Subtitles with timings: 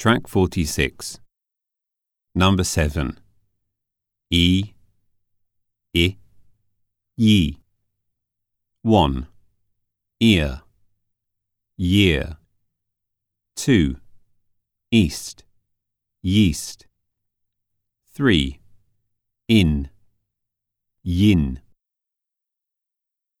[0.00, 1.20] Track 46.
[2.34, 3.18] Number 7.
[4.30, 4.72] E,
[5.94, 6.16] I,
[7.18, 7.58] ye.
[8.80, 9.26] 1.
[10.20, 10.62] Ear,
[11.76, 12.38] year.
[13.56, 13.96] 2.
[14.90, 15.44] East,
[16.22, 16.86] yeast.
[18.14, 18.58] 3.
[19.48, 19.90] In,
[21.02, 21.60] yin.